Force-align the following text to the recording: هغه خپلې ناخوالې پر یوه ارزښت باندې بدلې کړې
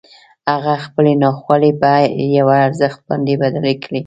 هغه 0.51 0.73
خپلې 0.85 1.13
ناخوالې 1.23 1.71
پر 1.81 2.01
یوه 2.37 2.55
ارزښت 2.67 2.99
باندې 3.07 3.33
بدلې 3.41 3.73
کړې 3.83 3.99